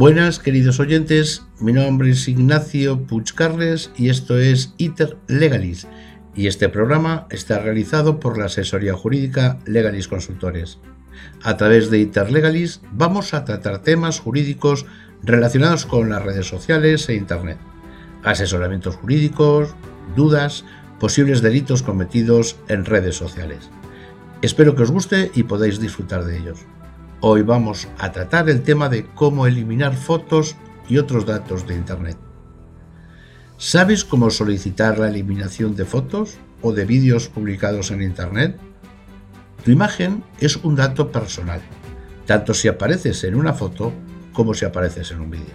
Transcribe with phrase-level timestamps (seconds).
[0.00, 5.86] Buenas queridos oyentes, mi nombre es Ignacio Puchcarles y esto es ITER Legalis
[6.34, 10.78] y este programa está realizado por la asesoría jurídica Legalis Consultores.
[11.42, 14.86] A través de ITER Legalis vamos a tratar temas jurídicos
[15.22, 17.58] relacionados con las redes sociales e Internet,
[18.24, 19.74] asesoramientos jurídicos,
[20.16, 20.64] dudas,
[20.98, 23.68] posibles delitos cometidos en redes sociales.
[24.40, 26.60] Espero que os guste y podáis disfrutar de ellos.
[27.22, 30.56] Hoy vamos a tratar el tema de cómo eliminar fotos
[30.88, 32.16] y otros datos de Internet.
[33.58, 38.58] ¿Sabes cómo solicitar la eliminación de fotos o de vídeos publicados en Internet?
[39.62, 41.60] Tu imagen es un dato personal,
[42.24, 43.92] tanto si apareces en una foto
[44.32, 45.54] como si apareces en un vídeo.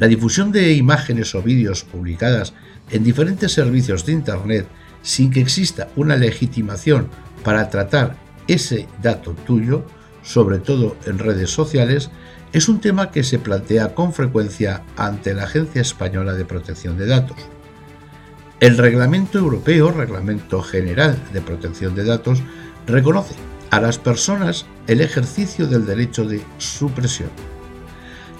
[0.00, 2.52] La difusión de imágenes o vídeos publicadas
[2.90, 4.66] en diferentes servicios de Internet
[5.02, 7.10] sin que exista una legitimación
[7.44, 8.16] para tratar
[8.48, 9.86] ese dato tuyo
[10.24, 12.10] sobre todo en redes sociales,
[12.52, 17.06] es un tema que se plantea con frecuencia ante la Agencia Española de Protección de
[17.06, 17.36] Datos.
[18.60, 22.40] El Reglamento Europeo, Reglamento General de Protección de Datos,
[22.86, 23.34] reconoce
[23.70, 27.30] a las personas el ejercicio del derecho de supresión.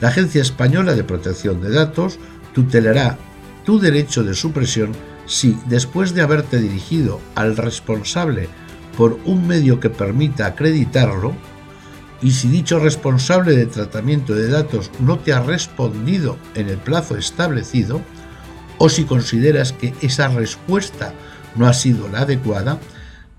[0.00, 2.18] La Agencia Española de Protección de Datos
[2.52, 3.16] tutelará
[3.64, 4.92] tu derecho de supresión
[5.26, 8.48] si, después de haberte dirigido al responsable
[8.96, 11.34] por un medio que permita acreditarlo,
[12.22, 17.16] y si dicho responsable de tratamiento de datos no te ha respondido en el plazo
[17.16, 18.00] establecido,
[18.78, 21.12] o si consideras que esa respuesta
[21.56, 22.78] no ha sido la adecuada,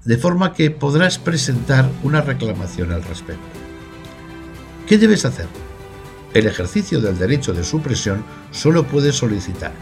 [0.05, 3.41] de forma que podrás presentar una reclamación al respecto.
[4.87, 5.47] ¿Qué debes hacer?
[6.33, 9.73] El ejercicio del derecho de supresión solo puede solicitar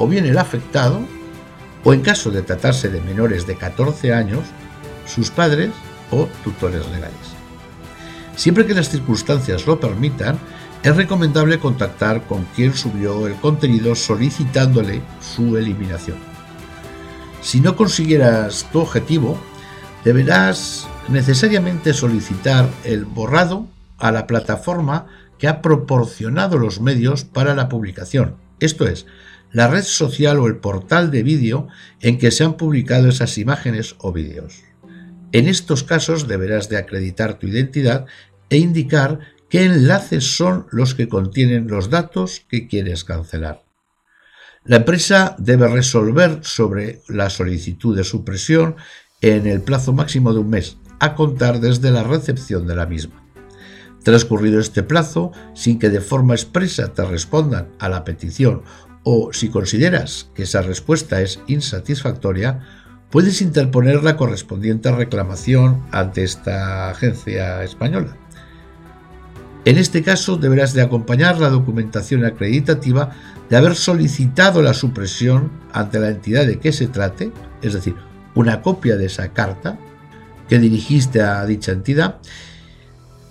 [0.00, 1.02] o bien el afectado,
[1.84, 4.40] o en caso de tratarse de menores de 14 años,
[5.06, 5.70] sus padres
[6.10, 7.39] o tutores legales.
[8.40, 10.38] Siempre que las circunstancias lo permitan,
[10.82, 16.16] es recomendable contactar con quien subió el contenido solicitándole su eliminación.
[17.42, 19.38] Si no consiguieras tu objetivo,
[20.06, 23.66] deberás necesariamente solicitar el borrado
[23.98, 25.04] a la plataforma
[25.36, 29.04] que ha proporcionado los medios para la publicación, esto es,
[29.52, 31.68] la red social o el portal de vídeo
[32.00, 34.62] en que se han publicado esas imágenes o vídeos.
[35.32, 38.06] En estos casos deberás de acreditar tu identidad
[38.50, 43.64] e indicar qué enlaces son los que contienen los datos que quieres cancelar.
[44.64, 48.76] La empresa debe resolver sobre la solicitud de supresión
[49.22, 53.24] en el plazo máximo de un mes, a contar desde la recepción de la misma.
[54.02, 58.62] Transcurrido este plazo, sin que de forma expresa te respondan a la petición
[59.02, 62.60] o si consideras que esa respuesta es insatisfactoria,
[63.10, 68.19] puedes interponer la correspondiente reclamación ante esta agencia española.
[69.70, 73.10] En este caso deberás de acompañar la documentación acreditativa
[73.48, 77.30] de haber solicitado la supresión ante la entidad de que se trate,
[77.62, 77.94] es decir,
[78.34, 79.78] una copia de esa carta
[80.48, 82.16] que dirigiste a dicha entidad.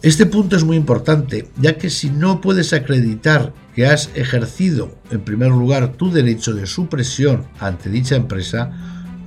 [0.02, 5.20] Este punto es muy importante, ya que si no puedes acreditar que has ejercido en
[5.20, 8.72] primer lugar tu derecho de supresión ante dicha empresa,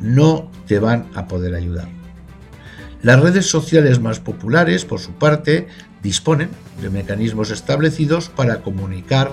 [0.00, 1.88] no te van a poder ayudar.
[3.02, 5.66] Las redes sociales más populares, por su parte,
[6.02, 9.30] disponen de mecanismos establecidos para comunicar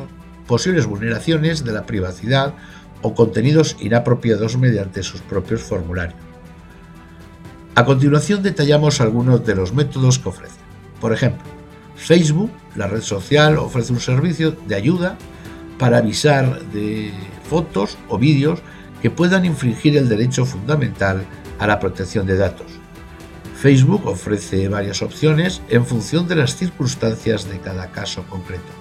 [0.47, 2.53] posibles vulneraciones de la privacidad
[3.02, 6.19] o contenidos inapropiados mediante sus propios formularios.
[7.75, 10.58] A continuación detallamos algunos de los métodos que ofrece.
[11.00, 11.44] Por ejemplo,
[11.96, 15.18] Facebook, la red social, ofrece un servicio de ayuda
[15.78, 17.13] para avisar de
[17.50, 18.59] fotos o vídeos
[19.02, 21.24] que puedan infringir el derecho fundamental
[21.58, 22.68] a la protección de datos.
[23.59, 28.72] Facebook ofrece varias opciones en función de las circunstancias de cada caso concreto.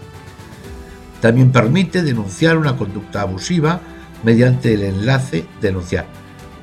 [1.20, 3.80] También permite denunciar una conducta abusiva
[4.22, 6.06] mediante el enlace Denunciar,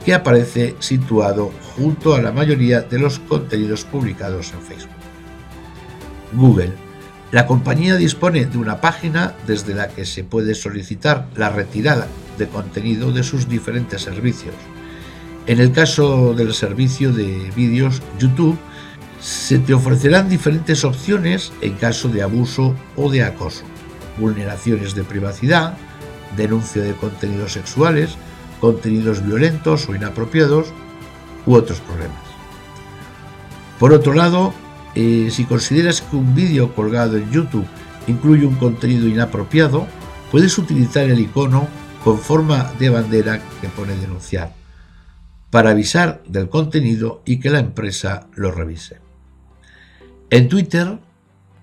[0.05, 4.95] que aparece situado junto a la mayoría de los contenidos publicados en Facebook.
[6.31, 6.71] Google.
[7.33, 12.07] La compañía dispone de una página desde la que se puede solicitar la retirada
[12.37, 14.55] de contenido de sus diferentes servicios
[15.47, 18.57] en el caso del servicio de vídeos YouTube,
[19.21, 23.63] se te ofrecerán diferentes opciones en caso de abuso o de acoso,
[24.19, 25.77] vulneraciones de privacidad,
[26.35, 28.15] denuncia de contenidos sexuales,
[28.59, 30.67] contenidos violentos o inapropiados
[31.45, 32.23] u otros problemas.
[33.79, 34.53] Por otro lado,
[34.95, 37.67] eh, si consideras que un vídeo colgado en YouTube
[38.07, 39.87] incluye un contenido inapropiado,
[40.31, 41.67] puedes utilizar el icono
[42.03, 44.64] con forma de bandera que pone denunciar
[45.55, 48.99] para avisar del contenido y que la empresa lo revise.
[50.29, 50.99] En Twitter,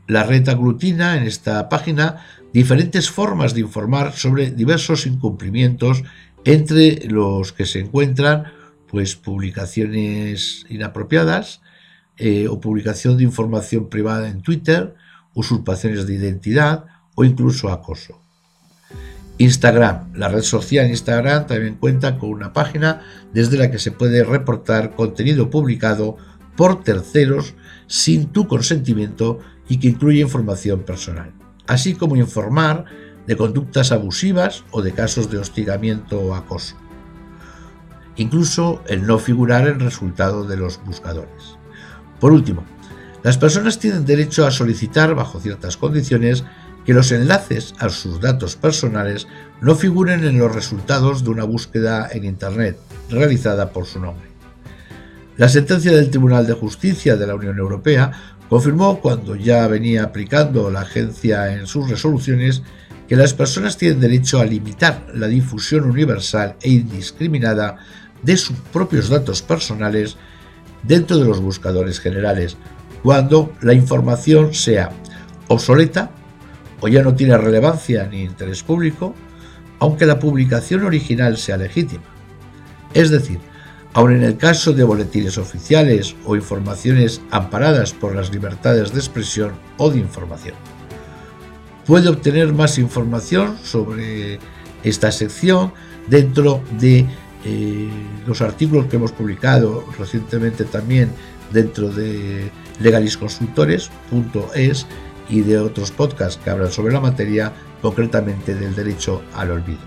[0.07, 2.25] La red aglutina en esta página
[2.55, 6.05] diferentes formas de informar sobre diversos incumplimientos
[6.47, 8.45] entre los que se encuentran
[8.89, 11.61] pues publicaciones inapropiadas
[12.17, 14.95] eh, o publicación de información privada en Twitter,
[15.35, 18.22] usurpaciones de identidad o incluso acoso.
[19.39, 20.13] Instagram.
[20.15, 23.03] La red social Instagram también cuenta con una página
[23.33, 26.17] desde la que se puede reportar contenido publicado
[26.57, 27.55] por terceros
[27.87, 31.33] sin tu consentimiento y que incluye información personal,
[31.67, 32.85] así como informar
[33.27, 36.77] de conductas abusivas o de casos de hostigamiento o acoso.
[38.17, 41.57] Incluso el no figurar el resultado de los buscadores.
[42.21, 42.65] Por último,
[43.23, 46.45] las personas tienen derecho a solicitar, bajo ciertas condiciones,
[46.85, 49.29] que los enlaces a sus datos personales
[49.61, 52.77] no figuren en los resultados de una búsqueda en Internet
[53.11, 54.27] realizada por su nombre.
[55.37, 58.13] La sentencia del Tribunal de Justicia de la Unión Europea
[58.49, 62.63] confirmó cuando ya venía aplicando la agencia en sus resoluciones
[63.09, 67.79] que las personas tienen derecho a limitar la difusión universal e indiscriminada
[68.23, 70.17] de sus propios datos personales
[70.83, 72.57] dentro de los buscadores generales,
[73.03, 74.91] cuando la información sea
[75.49, 76.11] obsoleta
[76.83, 79.15] o ya no tiene relevancia ni interés público,
[79.79, 82.03] aunque la publicación original sea legítima.
[82.93, 83.39] Es decir,
[83.95, 89.53] aun en el caso de boletines oficiales o informaciones amparadas por las libertades de expresión
[89.79, 90.57] o de información.
[91.87, 94.41] Puede obtener más información sobre
[94.83, 95.73] esta sección
[96.09, 97.07] dentro de
[97.45, 97.91] eh,
[98.27, 101.11] los artículos que hemos publicado recientemente también
[101.53, 102.51] dentro de
[102.81, 104.87] legalisconsultores.es
[105.33, 109.81] y de otros podcasts que hablan sobre la materia, concretamente del derecho al olvido.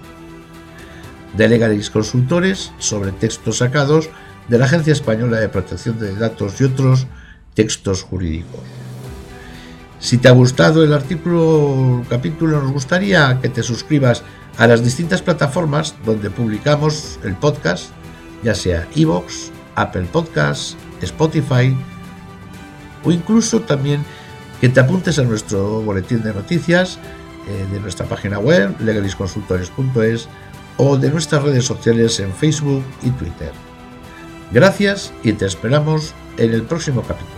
[1.37, 4.09] De Legalis Consultores sobre textos sacados
[4.47, 7.05] de la Agencia Española de Protección de Datos y otros
[7.53, 8.59] textos jurídicos.
[9.99, 14.23] Si te ha gustado el artículo o capítulo, nos gustaría que te suscribas
[14.57, 17.91] a las distintas plataformas donde publicamos el podcast,
[18.41, 21.75] ya sea iVoox, Apple Podcasts, Spotify
[23.03, 24.03] o incluso también
[24.61, 26.99] que te apuntes a nuestro boletín de noticias
[27.47, 30.27] eh, de nuestra página web legalisconsultores.es
[30.77, 33.51] o de nuestras redes sociales en Facebook y Twitter.
[34.51, 37.34] Gracias y te esperamos en el próximo capítulo.